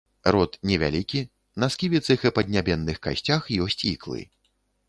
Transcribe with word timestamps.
Рот 0.33 0.55
невялікі, 0.69 1.21
на 1.63 1.69
сківіцах 1.75 2.25
і 2.29 2.31
паднябенных 2.39 2.97
касцях 3.07 3.41
ёсць 3.67 3.81
іклы. 3.95 4.21